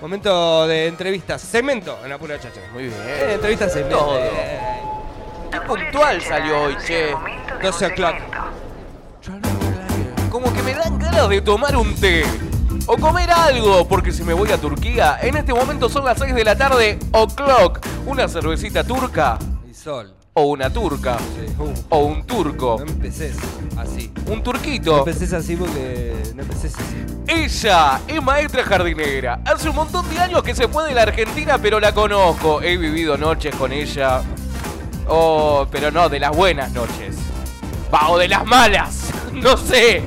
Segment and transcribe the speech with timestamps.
[0.00, 2.60] Momento de entrevistas, segmento en la pura chacha.
[2.72, 2.94] Muy bien.
[3.06, 3.98] Eh, entrevistas segmento.
[3.98, 4.18] Todo.
[5.50, 7.14] Qué puntual salió hoy, che.
[7.62, 8.14] 12 o'clock.
[10.30, 12.24] Como que me dan ganas de tomar un té.
[12.86, 16.34] O comer algo, porque si me voy a Turquía, en este momento son las 6
[16.34, 19.38] de la tarde, o'clock, una cervecita turca,
[19.70, 20.14] Y sol.
[20.36, 21.54] O una turca, Sí.
[21.58, 23.36] Uh, o un turco, no empecés
[23.76, 24.12] así.
[24.26, 24.98] un No turquito.
[24.98, 26.12] empecés así porque.
[26.34, 27.04] No empecés así.
[27.26, 29.40] Ella es maestra jardinera.
[29.44, 32.60] Hace un montón de años que se fue de la Argentina, pero la conozco.
[32.62, 34.22] He vivido noches con ella.
[35.08, 37.16] Oh, pero no, de las buenas noches.
[37.94, 39.03] Va, o de las malas.
[39.42, 40.02] No sé.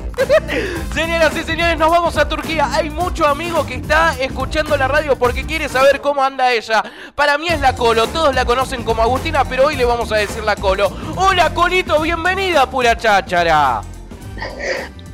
[0.94, 2.68] Señoras y señores, nos vamos a Turquía.
[2.72, 6.82] Hay mucho amigo que está escuchando la radio porque quiere saber cómo anda ella.
[7.14, 8.06] Para mí es la Colo.
[8.06, 10.90] Todos la conocen como Agustina, pero hoy le vamos a decir la Colo.
[11.16, 12.00] Hola, Colito.
[12.00, 13.82] Bienvenida, pura cháchara.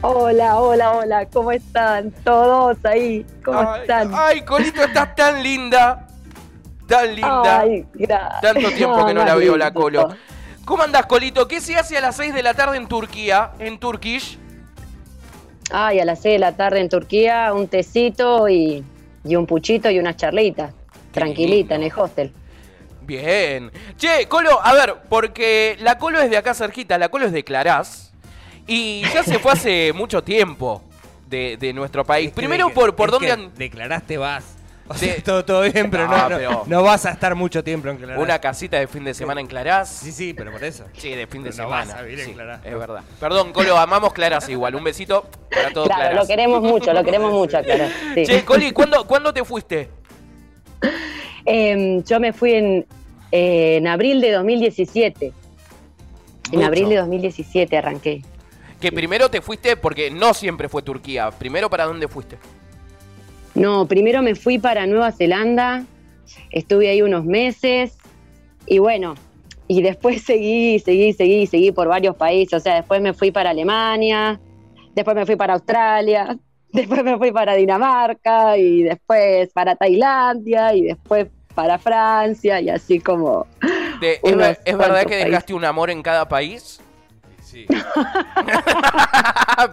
[0.03, 3.25] Hola, hola, hola, ¿cómo están todos ahí?
[3.45, 4.11] ¿Cómo Ay, están?
[4.15, 6.07] Ay, Colito, estás tan linda.
[6.87, 7.61] Tan linda.
[7.61, 8.41] Ay, gracias.
[8.43, 9.73] Tanto tiempo que no la veo la.
[9.73, 10.09] Colo.
[10.65, 11.47] ¿Cómo andás, Colito?
[11.47, 13.53] ¿Qué se hace a las 6 de la tarde en Turquía?
[13.59, 14.39] En Turkish.
[15.71, 18.83] Ay, a las 6 de la tarde en Turquía, un tecito y,
[19.25, 20.73] y un puchito y unas charlitas.
[21.13, 22.33] Tranquilita en el hostel.
[23.03, 23.71] Bien.
[23.97, 27.45] Che, Colo, a ver, porque la Colo es de acá cerquita, la Colo es de
[27.45, 28.13] Clarás.
[28.67, 30.83] Y ya se fue hace mucho tiempo
[31.29, 32.29] de, de nuestro país.
[32.29, 34.45] Es que Primero, de- por, por dónde Declaraste vas.
[34.89, 37.65] O sea, todo, todo bien, pero no, No, no, pero- no vas a estar mucho
[37.65, 38.19] tiempo en Clarás.
[38.23, 39.89] Una casita de fin de semana en Clarás.
[39.89, 40.85] Sí, sí, pero por eso.
[40.93, 41.93] Sí, de fin de Pero semana.
[41.93, 42.61] vas a vivir en Sí, Clarás.
[42.65, 43.01] Es verdad.
[43.19, 44.75] Perdón, Colo, amamos Clarás igual.
[44.75, 46.21] Un besito para todos Claro, Clarás.
[46.23, 47.85] lo queremos mucho, lo queremos mucho, claro.
[48.15, 48.27] sí.
[48.27, 49.89] Che, Coli, ¿cuándo, ¿cuándo te fuiste?
[51.47, 52.87] Em, yo me fui en,
[53.33, 55.33] eh, en abril de 2017.
[56.53, 58.23] En abril de 2017 arranqué.
[58.81, 61.31] Que primero te fuiste porque no siempre fue Turquía.
[61.31, 62.39] Primero, ¿para dónde fuiste?
[63.55, 65.85] No, primero me fui para Nueva Zelanda,
[66.51, 67.97] estuve ahí unos meses
[68.67, 69.15] y bueno,
[69.69, 73.51] y después seguí, seguí, seguí, seguí por varios países, o sea, después me fui para
[73.51, 74.41] Alemania,
[74.95, 76.37] después me fui para Australia,
[76.73, 82.99] después me fui para Dinamarca y después para Tailandia y después para Francia y así
[82.99, 83.47] como...
[84.01, 84.37] De- ¿es,
[84.77, 85.25] verdad que países.
[85.27, 86.81] dejaste un amor en cada país?
[87.55, 87.67] Sí.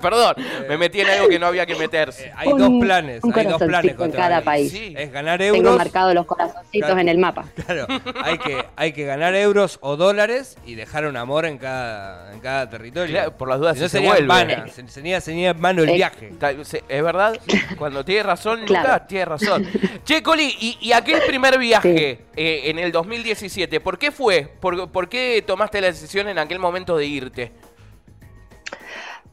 [0.02, 0.36] Perdón,
[0.70, 2.28] me metí en algo que no había que meterse.
[2.28, 4.72] Eh, hay Un- dos planes, un hay dos planes en cada país.
[4.72, 4.94] Sí.
[4.98, 5.78] Es ganar Tengo euros.
[5.78, 7.00] marcados los corazoncitos Claro.
[7.02, 7.46] en el mapa.
[7.66, 7.88] Claro,
[8.24, 12.40] hay que, hay que ganar euros o dólares y dejar un amor en cada, en
[12.42, 13.14] cada territorio.
[13.16, 14.56] Claro, por las dudas, Si no se sería en vuelve.
[14.56, 16.32] vana, se- sería, sería en vano el Eh, viaje.
[16.64, 17.40] Se- Es verdad,
[17.78, 18.88] cuando tienes razón, Claro.
[18.90, 19.68] Lucas, tienes razón.
[20.06, 24.48] Che, Coli, y, y aquel primer viaje eh, en el 2017, ¿por qué fue?
[24.60, 27.52] ¿Por, por qué tomaste la decisión en aquel momento de irte?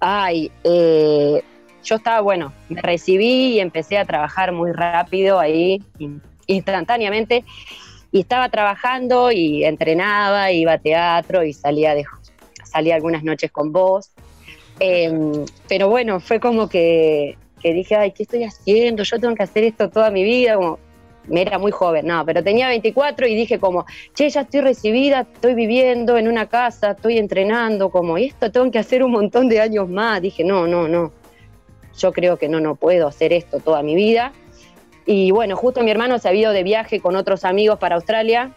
[0.01, 1.43] Ay, eh,
[1.85, 7.45] yo estaba, bueno, me recibí y empecé a trabajar muy rápido ahí, in- instantáneamente,
[8.13, 12.05] y estaba trabajando y entrenaba, iba a teatro y salía, de,
[12.65, 14.11] salía algunas noches con vos.
[14.81, 19.03] Em, pero bueno, fue como que, que dije, ay, ¿qué estoy haciendo?
[19.03, 20.57] Yo tengo que hacer esto toda mi vida,
[21.29, 25.21] me era muy joven, no, pero tenía 24 y dije como, che, ya estoy recibida,
[25.21, 29.49] estoy viviendo en una casa, estoy entrenando, como, y esto tengo que hacer un montón
[29.49, 30.21] de años más.
[30.23, 31.13] Dije, no, no, no,
[31.97, 34.33] yo creo que no, no puedo hacer esto toda mi vida.
[35.07, 38.53] Y bueno, justo mi hermano se había ido de viaje con otros amigos para Australia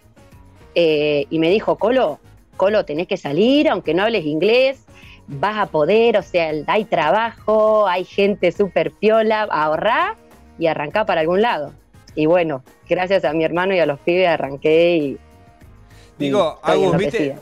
[0.76, 2.20] eh, y me dijo, Colo,
[2.58, 4.86] Colo, tenés que salir, aunque no hables inglés,
[5.28, 10.18] vas a poder, o sea, hay trabajo, hay gente súper piola, ahorrá
[10.60, 11.74] y arrancá para algún lado.
[12.16, 15.18] Y bueno, gracias a mi hermano y a los pibes arranqué y...
[16.20, 16.98] Digo, y Agus,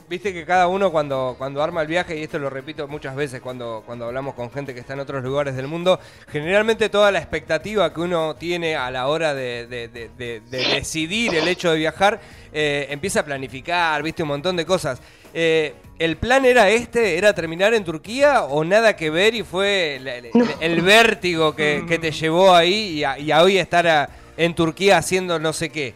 [0.07, 3.41] ¿viste, que cada uno cuando, cuando arma el viaje, y esto lo repito muchas veces
[3.41, 5.99] cuando, cuando hablamos con gente que está en otros lugares del mundo,
[6.29, 10.57] generalmente toda la expectativa que uno tiene a la hora de, de- de- de- de
[10.75, 12.21] decidir el hecho de viajar,
[12.53, 15.01] eh, empieza a planificar, viste, un montón de cosas.
[15.33, 17.17] Eh, ¿El plan era este?
[17.17, 20.31] ¿Era terminar en Turquía o nada que ver y fue el, el-
[20.61, 24.55] el vértigo que, que te llevó ahí y a, y a hoy estar a- en
[24.55, 25.93] Turquía haciendo no sé qué?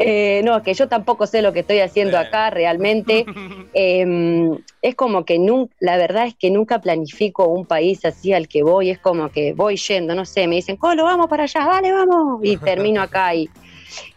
[0.00, 2.20] Eh, no, es que yo tampoco sé lo que estoy haciendo Eh.
[2.20, 3.24] acá realmente.
[3.74, 4.50] Eh,
[4.80, 8.62] es como que nunca, la verdad es que nunca planifico un país así al que
[8.62, 11.92] voy, es como que voy yendo, no sé, me dicen, Colo, vamos para allá, vale,
[11.92, 13.34] vamos, y termino acá.
[13.34, 13.48] Y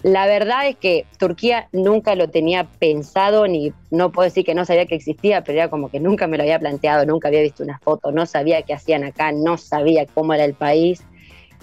[0.04, 4.66] la verdad es que Turquía nunca lo tenía pensado, ni no puedo decir que no
[4.66, 7.62] sabía que existía, pero era como que nunca me lo había planteado, nunca había visto
[7.64, 11.04] una foto, no sabía qué hacían acá, no sabía cómo era el país.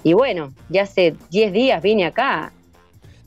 [0.05, 2.53] Y bueno, ya hace 10 días vine acá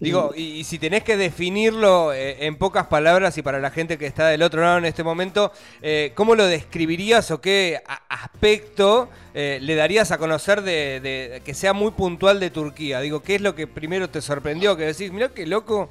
[0.01, 4.07] Digo, y, si tenés que definirlo eh, en pocas palabras y para la gente que
[4.07, 5.51] está del otro lado en este momento,
[5.83, 11.73] eh, ¿cómo lo describirías o qué aspecto eh, le darías a conocer de, que sea
[11.73, 12.99] muy puntual de Turquía?
[12.99, 14.75] Digo, ¿qué es lo que primero te sorprendió?
[14.75, 15.89] Que decís, mira qué loco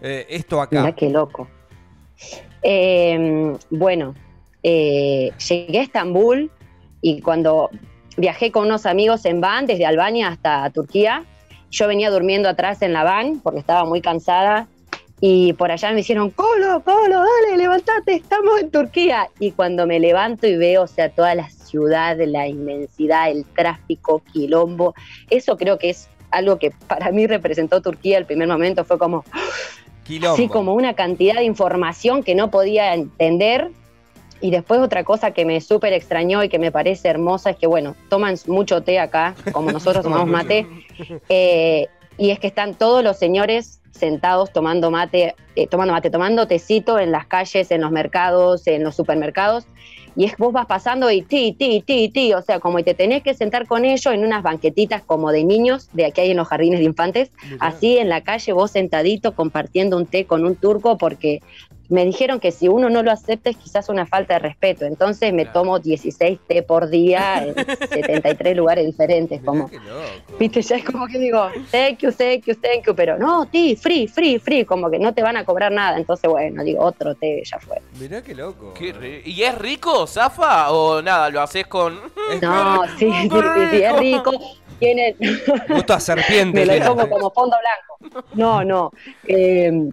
[0.00, 0.82] esto acá.
[0.82, 1.48] Mira qué loco.
[3.70, 4.14] Bueno,
[4.62, 6.48] llegué a Estambul
[7.02, 7.70] y cuando
[8.18, 11.24] viajé con unos amigos en van desde Albania hasta Turquía,
[11.70, 14.66] yo venía durmiendo atrás en la van porque estaba muy cansada
[15.20, 19.28] y por allá me dijeron, Colo, Colo, dale, levantate, estamos en Turquía.
[19.40, 24.22] Y cuando me levanto y veo, o sea, toda la ciudad, la inmensidad, el tráfico,
[24.32, 24.94] quilombo,
[25.28, 29.24] eso creo que es algo que para mí representó Turquía el primer momento, fue como,
[30.04, 30.36] quilombo.
[30.36, 33.72] sí, como una cantidad de información que no podía entender
[34.40, 37.66] y después otra cosa que me súper extrañó y que me parece hermosa es que,
[37.66, 40.66] bueno, toman mucho té acá, como nosotros tomamos mate,
[41.28, 46.46] eh, y es que están todos los señores sentados tomando mate, eh, tomando mate, tomando
[46.46, 49.66] tecito en las calles, en los mercados, en los supermercados,
[50.16, 53.22] y es vos vas pasando y ti, ti, ti, ti, o sea, como te tenés
[53.22, 56.48] que sentar con ellos en unas banquetitas como de niños, de aquí hay en los
[56.48, 57.30] jardines de infantes,
[57.60, 61.40] así en la calle vos sentadito compartiendo un té con un turco porque
[61.88, 64.84] me dijeron que si uno no lo acepta es quizás una falta de respeto.
[64.84, 69.40] Entonces me tomo 16 té por día en 73 lugares diferentes.
[69.42, 69.70] como,
[70.38, 73.76] Viste, ya es como que digo, thank you, thank you, thank you, pero no, ti,
[73.76, 75.96] free, free, free, como que no te van a cobrar nada.
[75.96, 77.80] Entonces, bueno, digo, otro té ya fue.
[77.98, 78.74] Mirá qué loco.
[79.24, 80.70] ¿Y es rico, Zafa?
[80.70, 81.98] ¿O nada, lo haces con.?
[82.42, 83.30] no, sí, sí,
[83.70, 84.32] sí, es rico.
[84.78, 85.16] Tiene.
[85.68, 86.64] Gusto serpiente.
[86.64, 88.24] me lo tomo como fondo blanco.
[88.34, 88.92] No, no.
[89.26, 89.90] Eh,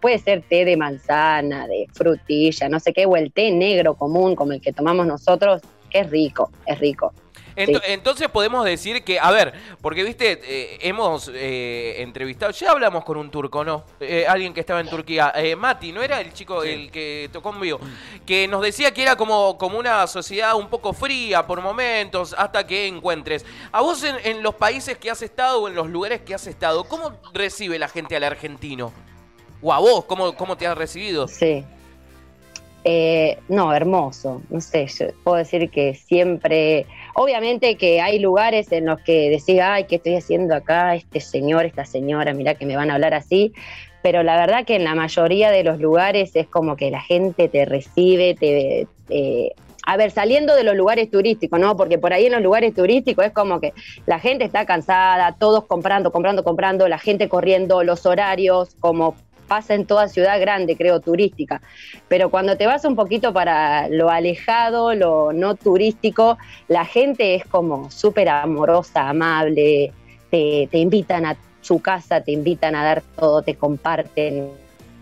[0.00, 4.34] puede ser té de manzana, de frutilla, no sé qué, o el té negro común
[4.34, 7.12] como el que tomamos nosotros, que es rico, es rico.
[7.56, 13.16] Entonces podemos decir que, a ver, porque viste, eh, hemos eh, entrevistado, ya hablamos con
[13.16, 13.84] un turco, ¿no?
[14.00, 17.60] Eh, alguien que estaba en Turquía, Mati, ¿no era el chico el que tocó en
[17.60, 17.80] vivo?
[18.26, 22.66] Que nos decía que era como, como una sociedad un poco fría por momentos, hasta
[22.66, 23.44] que encuentres.
[23.72, 26.46] A vos en, en los países que has estado o en los lugares que has
[26.46, 28.92] estado, ¿cómo recibe la gente al argentino?
[29.64, 31.26] o a vos, ¿cómo, cómo te has recibido?
[31.26, 31.64] Sí.
[32.84, 34.42] Eh, no, hermoso.
[34.50, 39.60] No sé, yo puedo decir que siempre, obviamente que hay lugares en los que decís,
[39.62, 40.94] ay, ¿qué estoy haciendo acá?
[40.94, 43.52] Este señor, esta señora, mira que me van a hablar así.
[44.02, 47.48] Pero la verdad que en la mayoría de los lugares es como que la gente
[47.48, 48.86] te recibe, te,
[49.86, 51.76] a ver, saliendo de los lugares turísticos, ¿no?
[51.76, 53.72] Porque por ahí en los lugares turísticos es como que
[54.06, 59.14] la gente está cansada, todos comprando, comprando, comprando, la gente corriendo, los horarios, como
[59.54, 61.62] pasa en toda ciudad grande, creo, turística.
[62.08, 67.44] Pero cuando te vas un poquito para lo alejado, lo no turístico, la gente es
[67.46, 69.92] como súper amorosa, amable,
[70.28, 74.48] te, te invitan a su casa, te invitan a dar todo, te comparten.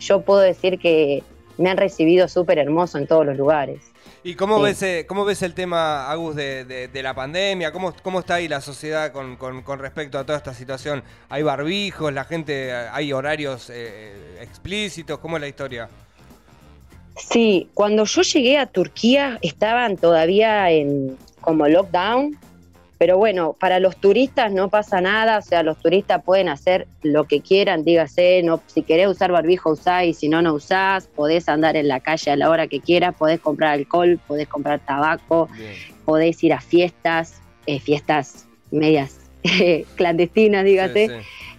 [0.00, 1.22] Yo puedo decir que
[1.56, 3.91] me han recibido súper hermoso en todos los lugares.
[4.24, 7.72] ¿Y cómo, ves, eh, cómo ves el tema, Agus, de, la pandemia?
[7.72, 9.36] ¿Cómo, ¿Cómo está ahí la sociedad con,
[9.78, 11.02] respecto a toda esta situación?
[11.28, 12.12] ¿Hay barbijos?
[12.12, 15.18] ¿La gente, hay horarios eh, explícitos?
[15.18, 15.88] ¿Cómo es la historia?
[17.16, 22.38] Sí, cuando yo llegué a Turquía estaban todavía en como lockdown,
[23.02, 27.24] pero bueno, para los turistas no pasa nada, o sea, los turistas pueden hacer lo
[27.24, 31.48] que quieran, dígase, no, si querés usar barbijo usá y si no, no usás, podés
[31.48, 35.48] andar en la calle a la hora que quieras, podés comprar alcohol, podés comprar tabaco,
[36.04, 39.18] podés ir a fiestas, eh, fiestas medias
[39.96, 41.10] clandestinas, dígase.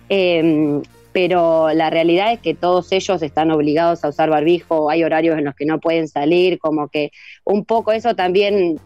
[0.07, 0.81] Em,
[1.11, 5.43] pero la realidad es que todos ellos están obligados a usar barbijo, hay horarios en
[5.43, 7.11] los que no pueden salir, como que
[7.43, 8.79] un poco eso también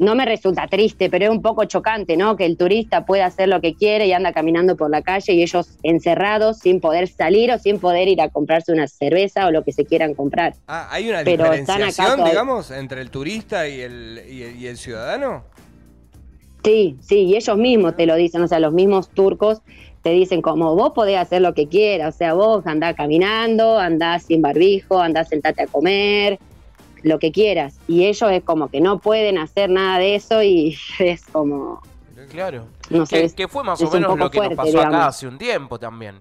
[0.00, 2.34] no me resulta triste, pero es un poco chocante, ¿no?
[2.34, 5.42] Que el turista pueda hacer lo que quiere y anda caminando por la calle y
[5.42, 9.62] ellos encerrados sin poder salir o sin poder ir a comprarse una cerveza o lo
[9.62, 10.54] que se quieran comprar.
[10.66, 15.44] Ah, ¿hay una diferenciación, digamos, entre el turista y el, y el, ciudadano?
[16.64, 19.60] Sí, sí, y ellos mismos te lo dicen, o sea, los mismos turcos
[20.02, 24.22] te dicen como vos podés hacer lo que quieras, o sea, vos andás caminando, andás
[24.22, 26.38] sin barbijo, andás sentate a comer,
[27.02, 27.78] lo que quieras.
[27.88, 31.82] Y ellos es como que no pueden hacer nada de eso y es como...
[32.30, 32.66] Claro.
[32.90, 35.78] No sé, que, fue más o menos lo que nos pasó acá hace un tiempo
[35.78, 36.20] también.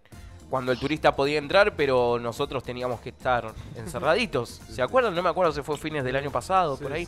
[0.49, 4.61] Cuando el turista podía entrar, pero nosotros teníamos que estar encerraditos.
[4.69, 5.13] ¿Se acuerdan?
[5.13, 7.07] No me acuerdo si fue fines del año pasado, por ahí.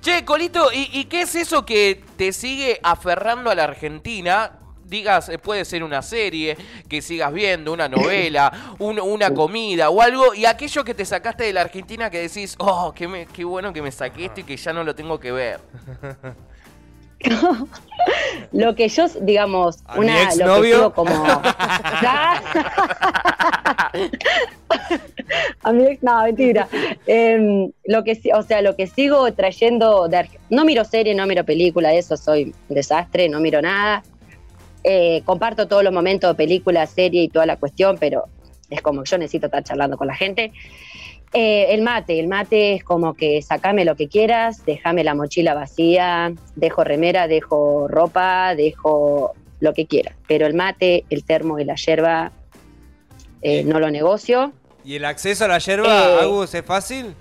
[0.00, 4.58] Che, Colito, ¿y, ¿y qué es eso que te sigue aferrando a la Argentina?
[4.92, 6.56] Digas, eh, puede ser una serie,
[6.88, 11.52] que sigas viendo, una novela, una comida o algo, y aquello que te sacaste de
[11.52, 14.72] la Argentina que decís, oh, qué, qué bueno que me saqué esto y que ya
[14.72, 15.58] no lo tengo que ver.
[18.52, 21.12] lo que yo, digamos, ¿A mi una, lo que sigo como.
[25.62, 26.68] A mi ex, no, mentira.
[27.06, 31.44] Em, lo que, o sea, lo que sigo trayendo de No miro serie, no miro
[31.44, 34.02] película, eso soy un desastre, no miro nada.
[34.84, 38.24] Eh, comparto todos los momentos de película, serie y toda la cuestión, pero
[38.68, 40.52] es como yo necesito estar charlando con la gente.
[41.34, 45.54] Eh, el mate, el mate es como que sacame lo que quieras, déjame la mochila
[45.54, 50.14] vacía, dejo remera, dejo ropa, dejo lo que quieras.
[50.26, 52.32] Pero el mate, el termo y la yerba
[53.40, 54.52] eh, no lo negocio.
[54.84, 57.14] ¿Y el acceso a la yerba, Agus, es fácil?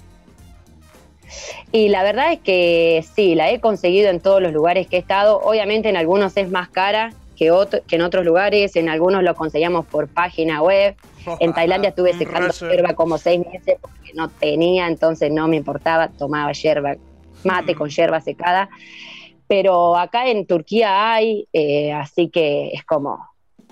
[1.71, 4.99] Y la verdad es que sí, la he conseguido en todos los lugares que he
[4.99, 5.39] estado.
[5.39, 9.33] Obviamente en algunos es más cara que, otro- que en otros lugares, en algunos lo
[9.33, 10.95] conseguíamos por página web.
[11.39, 16.07] En Tailandia estuve secando hierba como seis meses porque no tenía, entonces no me importaba,
[16.09, 16.95] tomaba hierba,
[17.43, 18.69] mate con hierba secada.
[19.47, 23.19] Pero acá en Turquía hay, eh, así que es como,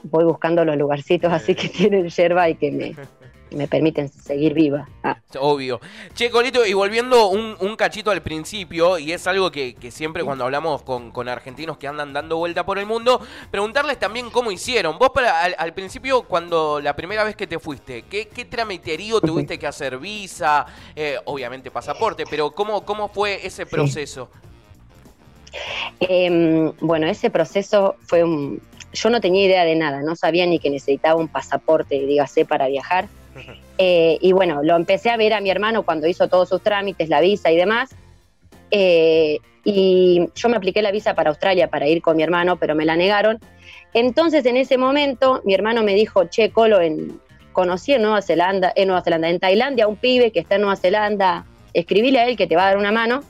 [0.03, 2.95] voy buscando los lugarcitos así que tienen hierba y que me,
[3.51, 4.87] me permiten seguir viva.
[5.03, 5.17] Ah.
[5.39, 5.79] Obvio.
[6.13, 10.23] Che, Colito, y volviendo un, un cachito al principio, y es algo que, que siempre
[10.23, 14.51] cuando hablamos con, con argentinos que andan dando vuelta por el mundo, preguntarles también cómo
[14.51, 14.97] hicieron.
[14.97, 19.21] Vos para, al, al principio, cuando la primera vez que te fuiste, ¿qué, qué tramiterío
[19.21, 19.97] tuviste que hacer?
[19.97, 20.65] Visa,
[20.95, 24.29] eh, obviamente pasaporte, pero ¿cómo, cómo fue ese proceso?
[25.99, 28.61] Em, bueno, ese proceso fue un...
[28.93, 32.67] Yo no tenía idea de nada, no sabía ni que necesitaba un pasaporte, dígase, para
[32.67, 33.07] viajar.
[33.77, 37.09] Eh, y bueno, lo empecé a ver a mi hermano cuando hizo todos sus trámites,
[37.09, 37.89] la visa y demás.
[38.71, 42.75] Eh, y yo me apliqué la visa para Australia para ir con mi hermano, pero
[42.75, 43.39] me la negaron.
[43.93, 47.19] Entonces, en ese momento, mi hermano me dijo, che, Colo, en,
[47.51, 50.75] conocí en Nueva Zelanda, en Nueva Zelanda, en Tailandia, un pibe que está en Nueva
[50.75, 53.23] Zelanda, escribile a él que te va a dar una mano.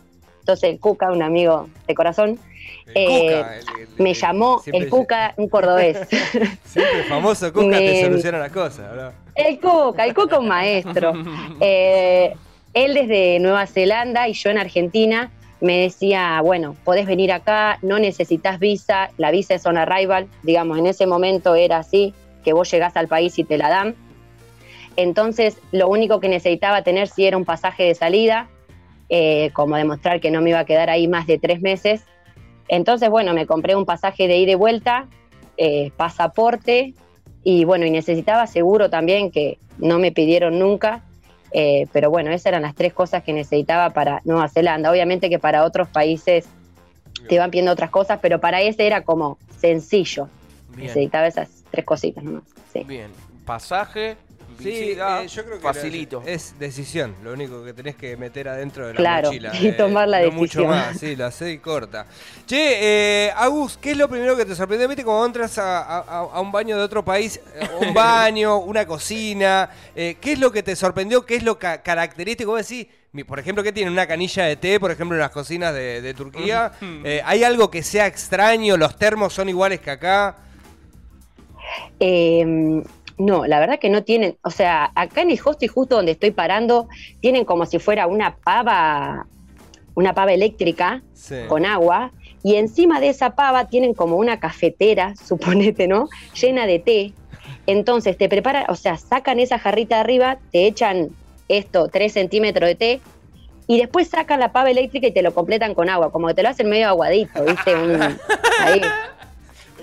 [0.50, 2.40] Entonces, el Cuca, un amigo de corazón,
[2.88, 6.00] El eh, Cuca, el- el- me llamó el Cuca, un cordobés.
[6.66, 9.14] Siempre el famoso Cuca te soluciona las cosas, ¿verdad?
[9.36, 11.14] El Cuca, el Cuca un maestro.
[11.62, 12.34] Eh,
[12.74, 15.30] él desde Nueva Zelanda y yo en Argentina
[15.62, 20.80] me decía, bueno, podés venir acá, no necesitas visa, la visa es on arrival, digamos,
[20.80, 23.94] en ese momento era así, que vos llegás al país y te la dan.
[24.96, 28.48] Entonces, lo único que necesitaba tener sí era un pasaje de salida,
[29.10, 32.04] eh, como demostrar que no me iba a quedar ahí más de tres meses.
[32.68, 35.08] Entonces, bueno, me compré un pasaje de ida y vuelta,
[35.58, 36.94] eh, pasaporte,
[37.44, 41.04] y bueno, y necesitaba seguro también que no me pidieron nunca,
[41.52, 44.92] eh, pero bueno, esas eran las tres cosas que necesitaba para Nueva Zelanda.
[44.92, 46.48] Obviamente que para otros países
[47.28, 50.30] te van pidiendo otras cosas, pero para ese era como sencillo.
[50.70, 52.44] Bien, Necesitaba esas tres cositas nomás.
[52.72, 52.84] Sí.
[52.84, 53.12] bien.
[53.46, 54.16] Pasaje,
[54.62, 56.22] Sí, eh, yo creo que facilito.
[56.26, 59.54] es decisión, lo único que tenés que meter adentro de la Claro, mochila.
[59.62, 60.68] y tomar la no mucho decisión.
[60.68, 62.06] más, sí, la sé y corta.
[62.46, 64.88] Che, eh, Agus, ¿qué es lo primero que te sorprendió?
[64.88, 66.02] Viste cuando entras a, a-
[66.34, 70.52] a un baño de otro país, eh, un baño, una cocina, eh, ¿qué es lo
[70.52, 71.26] que te sorprendió?
[71.26, 72.52] ¿Qué es lo ca- característico?
[72.52, 72.88] Vos decís,
[73.26, 76.14] por ejemplo, ¿qué tiene una canilla de té, por ejemplo, en las cocinas de, de
[76.14, 76.74] Turquía?
[76.82, 78.78] Eh, ¿Hay algo que sea extraño?
[78.78, 80.36] ¿Los termos son iguales que acá?
[82.00, 82.84] Eh,
[83.20, 86.32] no, la verdad que no tienen, o sea, acá en el hostel justo donde estoy
[86.32, 86.88] parando,
[87.22, 89.28] tienen como si fuera una pava,
[89.94, 91.36] una pava eléctrica Sí.
[91.48, 92.12] con agua,
[92.44, 96.08] y encima de esa pava tienen como una cafetera, suponete, ¿no?
[96.42, 97.14] Llena de té.
[97.68, 101.10] Entonces te preparan, o sea, sacan esa jarrita de arriba, te echan
[101.50, 103.02] esto, 3 centímetros de té,
[103.68, 106.42] y después sacan la pava eléctrica y te lo completan con agua, como que te
[106.44, 107.76] lo hacen medio aguadito, ¿viste?
[107.76, 108.02] Un-
[108.60, 108.82] ahí.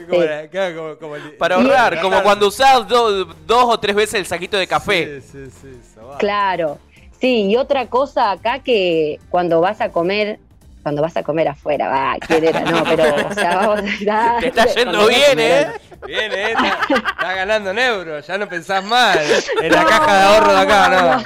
[0.10, 0.28] Como Sí.
[0.28, 3.78] la- claro, como- como el- Para el- ahorrar, el- como cuando usás do- dos o
[3.80, 5.20] tres veces el saquito de café.
[5.20, 5.80] Sí, sí, sí.
[6.18, 6.78] Claro.
[7.20, 10.38] Sí, y otra cosa acá que cuando vas a comer,
[10.82, 14.48] cuando vas a comer afuera, va, quién era, no, pero, o sea, vamos a Te
[14.48, 15.66] está yendo bien, ¿eh?
[16.06, 19.18] Bien, eh, está, está ganando en euros, ya no pensás mal.
[19.62, 21.24] En la caja de ahorro de acá, no.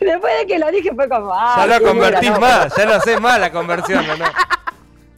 [0.00, 2.40] Después de que lo dije fue como, ah, Ya lo era, convertís no.
[2.40, 4.14] más, ya no haces más la conversión, ¿no?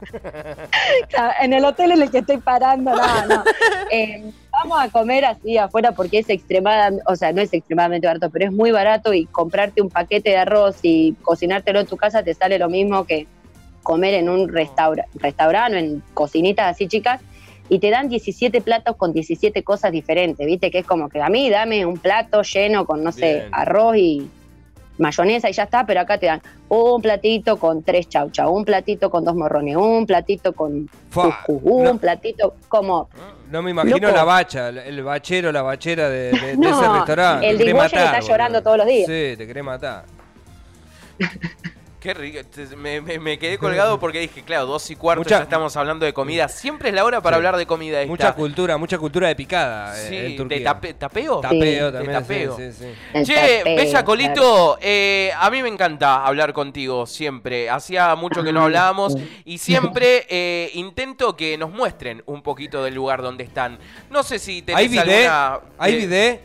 [1.40, 3.44] En el hotel en el que estoy parando, no, no.
[3.92, 8.30] Eh, vamos a comer así afuera porque es extremadamente, o sea, no es extremadamente barato,
[8.30, 12.22] pero es muy barato y comprarte un paquete de arroz y cocinártelo en tu casa
[12.22, 13.26] te sale lo mismo que
[13.82, 17.20] comer en un restaura restaurante o en cocinitas así chicas
[17.68, 20.70] y te dan 17 platos con 17 cosas diferentes, ¿viste?
[20.70, 23.48] Que es como que a mí dame un plato lleno con, no sé, Bien.
[23.52, 24.28] arroz y
[25.00, 29.10] mayonesa y ya está, pero acá te dan un platito con tres chauchas, un platito
[29.10, 30.88] con dos morrones, un platito con
[31.48, 31.98] un no.
[31.98, 33.08] platito como...
[33.50, 34.12] No me imagino Loco.
[34.16, 37.48] la bacha, el- bachero, la bachera de, de- de No, ese restaurante.
[37.50, 39.06] el matar, está llorando todos los días.
[39.06, 40.04] Sí, te querés matar.
[42.00, 42.38] Qué rico.
[42.50, 45.76] Te- Me, me- me quedé colgado porque dije, claro, dos y cuarto Mucha- ya estamos
[45.76, 46.48] hablando de comida.
[46.48, 47.38] Siempre es la hora para Sí.
[47.38, 47.98] hablar de comida.
[48.00, 48.08] esta.
[48.10, 51.40] Mucha cultura, mucha cultura de picada eh, Sí, en de tape- tapeo.
[51.40, 51.92] Tapeo Sí.
[51.92, 52.14] también.
[52.14, 52.56] De tapeo.
[52.56, 52.94] Sí, sí, sí.
[53.12, 54.06] El Che, tapeo, Bella claro.
[54.06, 57.68] Colito, eh, a mí me encanta hablar contigo siempre.
[57.68, 62.82] Hacía mucho que no Ah, hablábamos y siempre eh, intento que nos muestren un poquito
[62.82, 63.78] del lugar donde están.
[64.08, 65.60] No sé si tenés alguna...
[65.76, 66.40] ¿Hay eh, bidet?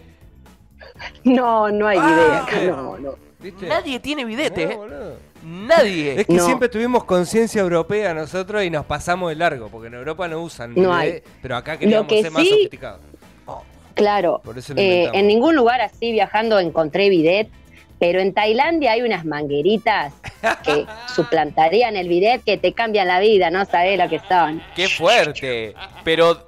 [1.24, 2.44] No, no hay Ah, idea.
[2.44, 2.72] acá, bien.
[2.72, 3.16] No, no.
[3.40, 3.68] ¿Viste?
[3.68, 4.76] Nadie tiene bidete, No, eh.
[4.76, 5.18] boludo.
[5.46, 6.22] Nadie.
[6.22, 6.46] Es que No.
[6.46, 10.74] siempre tuvimos conciencia europea nosotros y nos pasamos de largo, porque en Europa no usan
[10.75, 10.98] No
[11.42, 13.02] pero acá queríamos que ser más sofisticados.
[13.94, 14.42] Claro.
[14.44, 17.48] Por eso lo Eh, en ningún lugar así viajando encontré bidet,
[17.98, 20.14] pero en Tailandia hay unas mangueritas
[20.64, 20.86] que
[21.16, 24.62] suplantarían el bidet que te cambian la vida, no sabés lo que son.
[24.75, 25.74] Qué fuerte.
[26.04, 26.46] Pero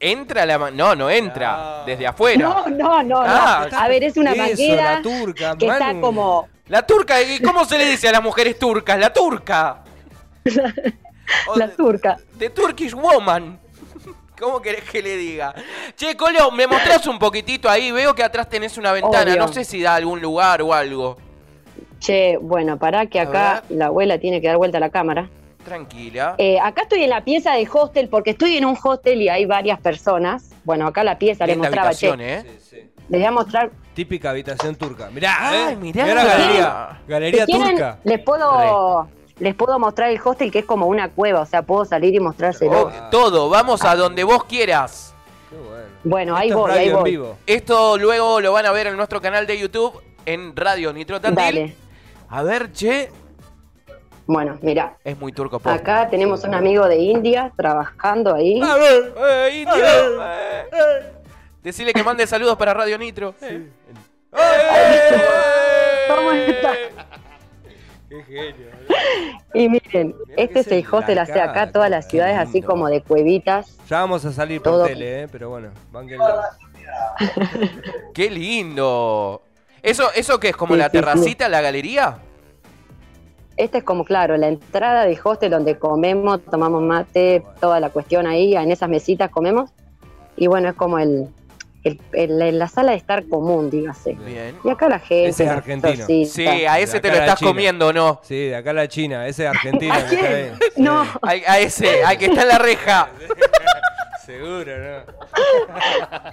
[0.00, 0.70] entra la...
[0.72, 1.56] No, no entra.
[1.80, 1.84] No.
[1.86, 2.40] Desde afuera.
[2.48, 3.78] No, no, no, Ah, no.
[3.78, 7.64] A ver, es una Eso, manguera la turca, que está como La turca, ¿y cómo
[7.64, 8.98] se le dice a las mujeres turcas?
[8.98, 9.84] La turca.
[11.56, 12.16] La de- turca.
[12.38, 13.58] The Turkish Woman.
[14.38, 15.54] ¿Cómo querés que le diga?
[15.96, 17.90] Che, Colo, me mostrás un poquitito ahí.
[17.90, 19.32] Veo que atrás tenés una ventana.
[19.32, 19.46] Obvio.
[19.46, 21.16] No sé si da algún lugar o algo.
[21.98, 25.28] Che, bueno, pará que acá la abuela tiene que dar vuelta a la cámara.
[25.64, 26.36] Tranquila.
[26.38, 29.44] Eh, acá estoy en la pieza del hostel porque estoy en un hostel y hay
[29.44, 30.50] varias personas.
[30.64, 32.08] Bueno, acá la pieza Linda mostraba, che.
[32.20, 32.42] ¿eh?
[32.42, 32.90] Sí, sí.
[33.08, 33.70] Les voy a mostrar.
[33.94, 35.08] Típica habitación turca.
[35.10, 35.76] Mirá, Ay, ¿eh?
[35.76, 36.06] mirá.
[36.14, 37.00] la galería.
[37.08, 37.98] Galería si quieren, turca.
[38.04, 39.08] les puedo
[39.40, 42.20] les puedo mostrar el hostel que es como una cueva, o sea, puedo salir y
[42.20, 42.82] mostrárselo.
[42.88, 45.14] Oh, todo, vamos a donde vos quieras.
[45.48, 45.84] Qué bueno.
[46.04, 47.10] Bueno, ahí voy, radio ahí en voy.
[47.12, 47.36] vivo.
[47.46, 49.92] Esto luego lo van a ver en nuestro canal de YouTube
[50.26, 51.44] en Radio Nitro Tandil.
[51.44, 51.76] Dale.
[52.30, 53.10] A ver, che.
[54.26, 55.58] Bueno, mira, Es muy turco.
[55.64, 58.60] acá tenemos un amigo de India trabajando ahí.
[58.60, 59.14] A ver.
[59.16, 59.74] ¡Eh, indio!
[59.82, 61.12] Eh.
[61.62, 63.34] Decirle que mande saludos para Radio Nitro.
[63.42, 63.68] ¡Eh!
[66.08, 66.72] ¿Cómo está?
[68.08, 68.68] Qué genio.
[69.54, 72.62] Y miren, Mirá este que es el hostel de acá, acá, todas las ciudades así
[72.62, 73.76] como de cuevitas.
[73.88, 74.84] Ya vamos a salir por Todo.
[74.86, 75.28] tele, ¿eh?
[75.30, 76.24] pero bueno, bánquenlo.
[78.14, 79.42] ¡Qué lindo!
[79.82, 80.56] ¿Eso, eso qué es?
[80.56, 82.18] ¿Como Sí, la sí, terracita, la galería?
[83.56, 88.26] Este es como, claro, la entrada del hostel donde comemos, tomamos mate, toda la cuestión
[88.26, 89.70] ahí, en esas mesitas comemos.
[90.36, 91.28] Y bueno, es como el,
[91.84, 94.12] el- el- la sala de estar común, dígase.
[94.14, 94.56] Bien.
[94.64, 95.28] Y acá la gente.
[95.28, 96.06] Ese es argentino.
[96.06, 97.50] Sí, a ese te lo estás China.
[97.50, 98.20] comiendo, ¿no?
[98.22, 99.94] Sí, de acá la China, ese es argentino.
[99.94, 100.58] ¿A quién?
[100.76, 101.04] No.
[101.04, 101.10] Sí.
[101.22, 103.08] A, a ese, al que está en la reja.
[104.26, 105.12] Seguro, ¿no?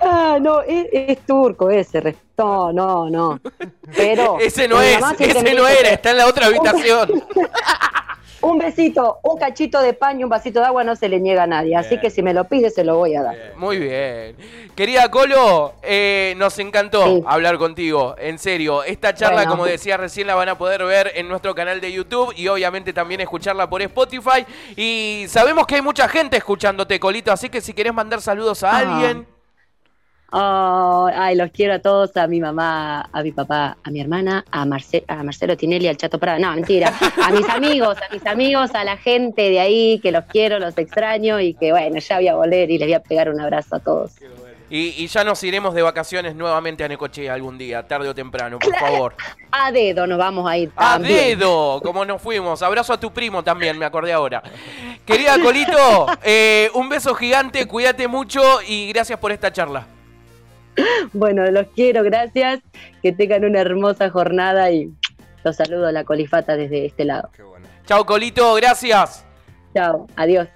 [0.01, 2.15] Ah, no, es, es turco ese.
[2.37, 3.39] No, no, no.
[3.95, 4.37] Pero.
[4.39, 7.09] Ese no es, ese no era, está en la otra habitación.
[8.45, 11.43] Un besito, un cachito de pan y un vasito de agua no se le niega
[11.43, 11.75] a nadie.
[11.75, 13.35] Así que si me lo pide, se lo voy a dar.
[13.35, 13.51] Bien.
[13.57, 14.35] Muy bien.
[14.75, 17.23] Querida Colo, eh, nos encantó Sí.
[17.25, 18.15] hablar contigo.
[18.19, 19.51] En serio, esta charla, Bueno.
[19.51, 22.93] como decía recién, la van a poder ver en nuestro canal de YouTube y obviamente
[22.93, 24.45] también escucharla por Spotify.
[24.75, 28.71] Y sabemos que hay mucha gente escuchándote, Colito, así que si querés mandar saludos a
[28.71, 28.77] Ah.
[28.77, 29.34] alguien.
[30.31, 34.43] Oh, ay, los quiero a todos, a mi mamá, a mi papá, a mi hermana,
[34.51, 36.39] a, Marce- a Marcelo Tinelli, al Chato Prada.
[36.39, 36.91] No, mentira.
[37.23, 40.77] A mis amigos, a mis amigos, a la gente de ahí, que los quiero, los
[40.77, 43.75] extraño y que bueno, ya voy a volver y les voy a pegar un abrazo
[43.77, 44.11] a todos.
[44.67, 48.57] Y, y ya nos iremos de vacaciones nuevamente a Necochea algún día, tarde o temprano,
[48.57, 49.15] por favor.
[49.51, 51.79] A dedo nos vamos a ir ¡A dedo!
[51.83, 52.63] Como nos fuimos.
[52.63, 54.41] Abrazo a tu primo también, me acordé ahora.
[55.05, 59.85] Querida Colito, eh, un beso gigante, cuídate mucho y gracias por esta charla.
[61.13, 62.59] Bueno, los quiero, gracias.
[63.01, 64.91] Que tengan una hermosa jornada y
[65.43, 67.29] los saludo a la colifata desde este lado.
[67.35, 67.67] Qué bueno.
[67.85, 69.25] Chao, Colito, gracias.
[69.73, 70.47] Chao, adiós.